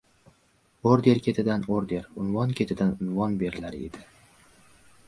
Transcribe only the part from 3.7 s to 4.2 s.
edi.